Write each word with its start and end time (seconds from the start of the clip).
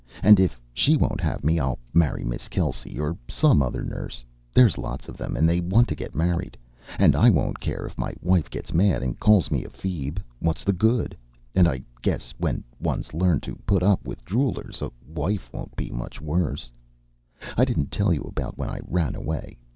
And 0.23 0.39
if 0.39 0.59
she 0.73 0.97
won't 0.97 1.21
have 1.21 1.43
me, 1.43 1.59
I'll 1.59 1.77
marry 1.93 2.23
Miss 2.23 2.47
Kelsey 2.47 2.99
or 2.99 3.15
some 3.27 3.61
other 3.61 3.83
nurse. 3.83 4.23
There's 4.51 4.79
lots 4.79 5.07
of 5.07 5.15
them 5.15 5.35
that 5.35 5.63
want 5.65 5.87
to 5.89 5.95
get 5.95 6.15
married. 6.15 6.57
And 6.97 7.15
I 7.15 7.29
won't 7.29 7.59
care 7.59 7.85
if 7.85 7.99
my 7.99 8.11
wife 8.19 8.49
gets 8.49 8.73
mad 8.73 9.03
and 9.03 9.19
calls 9.19 9.51
me 9.51 9.63
a 9.63 9.69
feeb. 9.69 10.17
What's 10.39 10.63
the 10.63 10.73
good? 10.73 11.15
And 11.53 11.67
I 11.67 11.83
guess 12.01 12.33
when 12.39 12.63
one's 12.79 13.13
learned 13.13 13.43
to 13.43 13.57
put 13.67 13.83
up 13.83 14.03
with 14.03 14.25
droolers 14.25 14.81
a 14.81 14.91
wife 15.07 15.53
won't 15.53 15.75
be 15.75 15.91
much 15.91 16.19
worse. 16.19 16.71
I 17.55 17.63
didn't 17.63 17.91
tell 17.91 18.11
you 18.11 18.21
about 18.23 18.57
when 18.57 18.69
I 18.69 18.79
ran 18.87 19.13
away. 19.13 19.59